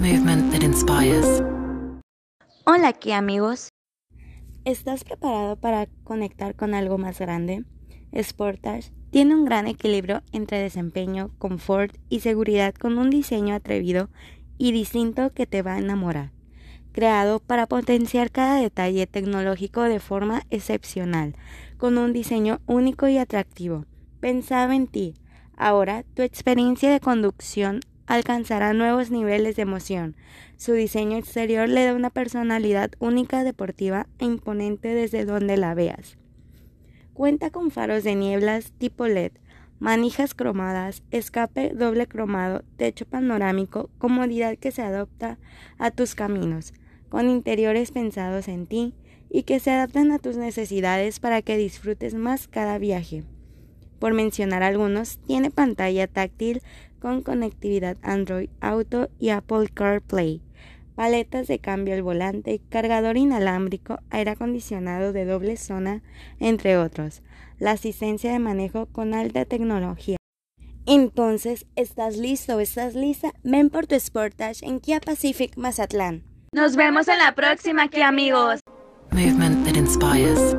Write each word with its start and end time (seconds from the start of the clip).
Movement 0.00 0.50
that 0.50 0.62
inspires. 0.62 1.42
Hola 2.64 2.88
aquí 2.88 3.12
amigos. 3.12 3.68
¿Estás 4.64 5.04
preparado 5.04 5.56
para 5.56 5.88
conectar 6.04 6.56
con 6.56 6.72
algo 6.72 6.96
más 6.96 7.18
grande? 7.18 7.66
Sportage 8.18 8.94
tiene 9.10 9.34
un 9.34 9.44
gran 9.44 9.66
equilibrio 9.66 10.22
entre 10.32 10.58
desempeño, 10.58 11.32
confort 11.36 11.98
y 12.08 12.20
seguridad 12.20 12.74
con 12.74 12.96
un 12.96 13.10
diseño 13.10 13.54
atrevido 13.54 14.08
y 14.56 14.72
distinto 14.72 15.34
que 15.34 15.46
te 15.46 15.60
va 15.60 15.74
a 15.74 15.80
enamorar. 15.80 16.32
Creado 16.92 17.38
para 17.38 17.66
potenciar 17.66 18.30
cada 18.30 18.58
detalle 18.58 19.06
tecnológico 19.06 19.82
de 19.82 20.00
forma 20.00 20.44
excepcional, 20.48 21.36
con 21.76 21.98
un 21.98 22.14
diseño 22.14 22.62
único 22.64 23.06
y 23.06 23.18
atractivo. 23.18 23.84
Pensaba 24.18 24.74
en 24.74 24.86
ti. 24.86 25.12
Ahora 25.58 26.04
tu 26.14 26.22
experiencia 26.22 26.90
de 26.90 27.00
conducción 27.00 27.80
alcanzará 28.10 28.72
nuevos 28.72 29.12
niveles 29.12 29.54
de 29.54 29.62
emoción. 29.62 30.16
Su 30.56 30.72
diseño 30.72 31.16
exterior 31.16 31.68
le 31.68 31.84
da 31.84 31.94
una 31.94 32.10
personalidad 32.10 32.90
única, 32.98 33.44
deportiva 33.44 34.08
e 34.18 34.24
imponente 34.24 34.88
desde 34.88 35.24
donde 35.24 35.56
la 35.56 35.74
veas. 35.74 36.18
Cuenta 37.14 37.50
con 37.50 37.70
faros 37.70 38.02
de 38.02 38.16
nieblas 38.16 38.72
tipo 38.78 39.06
LED, 39.06 39.30
manijas 39.78 40.34
cromadas, 40.34 41.04
escape 41.12 41.70
doble 41.72 42.08
cromado, 42.08 42.64
techo 42.76 43.06
panorámico, 43.06 43.90
comodidad 43.98 44.58
que 44.58 44.72
se 44.72 44.82
adopta 44.82 45.38
a 45.78 45.92
tus 45.92 46.16
caminos, 46.16 46.74
con 47.10 47.30
interiores 47.30 47.92
pensados 47.92 48.48
en 48.48 48.66
ti 48.66 48.92
y 49.30 49.44
que 49.44 49.60
se 49.60 49.70
adaptan 49.70 50.10
a 50.10 50.18
tus 50.18 50.36
necesidades 50.36 51.20
para 51.20 51.42
que 51.42 51.56
disfrutes 51.56 52.14
más 52.14 52.48
cada 52.48 52.76
viaje. 52.78 53.22
Por 54.00 54.14
mencionar 54.14 54.62
algunos, 54.62 55.18
tiene 55.26 55.50
pantalla 55.50 56.08
táctil 56.08 56.62
con 57.00 57.22
conectividad 57.22 57.96
Android 58.02 58.50
Auto 58.60 59.08
y 59.18 59.30
Apple 59.30 59.68
CarPlay, 59.72 60.40
paletas 60.94 61.48
de 61.48 61.58
cambio 61.58 61.94
al 61.94 62.02
volante, 62.02 62.60
cargador 62.68 63.16
inalámbrico, 63.16 63.98
aire 64.10 64.32
acondicionado 64.32 65.12
de 65.12 65.24
doble 65.24 65.56
zona, 65.56 66.02
entre 66.38 66.76
otros. 66.76 67.22
La 67.58 67.72
asistencia 67.72 68.32
de 68.32 68.38
manejo 68.38 68.86
con 68.86 69.14
alta 69.14 69.44
tecnología. 69.44 70.16
Entonces, 70.86 71.66
¿estás 71.76 72.16
listo 72.16 72.56
o 72.56 72.60
estás 72.60 72.94
lista? 72.94 73.32
Ven 73.42 73.70
por 73.70 73.86
tu 73.86 73.98
Sportage 73.98 74.64
en 74.64 74.80
Kia 74.80 75.00
Pacific 75.00 75.56
Mazatlán. 75.56 76.24
Nos 76.52 76.76
vemos 76.76 77.06
en 77.08 77.18
la 77.18 77.34
próxima, 77.34 77.88
Kia 77.88 78.08
amigos. 78.08 78.60
Movement 79.12 79.64
that 79.64 79.76
inspires. 79.76 80.56